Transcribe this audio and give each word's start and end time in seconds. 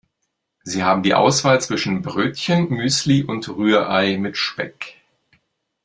Sie 0.63 0.81
haben 0.83 1.03
die 1.03 1.13
Auswahl 1.13 1.61
zwischen 1.61 2.01
Brötchen, 2.01 2.69
Müsli 2.69 3.21
und 3.23 3.47
Rührei 3.49 4.17
mit 4.17 4.35
Speck. 4.35 4.95